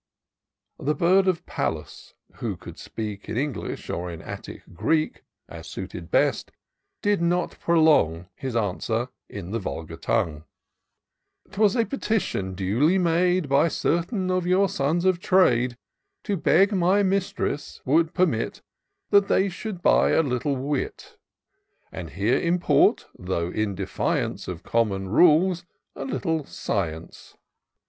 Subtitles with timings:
[0.89, 6.09] "The bird of Pallas, who could speak In English or in Attic Greek, As suited
[6.09, 6.51] best,
[7.03, 10.45] did not prolong His answer in the vulgar tongue:—"
[11.23, 15.77] * 'Twas a petition, duly made By certain of your sons of trade,
[16.23, 18.63] To beg my mistress would permit
[19.11, 21.15] That they should buy a little wit;
[21.91, 25.63] And here import, though in defiance Of common rules,
[25.95, 27.37] a little science.